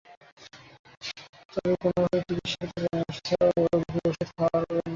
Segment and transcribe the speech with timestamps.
[1.53, 4.89] তবে কোনো ভাবেই চিকিত্সকের পরামর্শ ছাড়া রোগীকে ওষুধ খাওয়ানো যাবে না।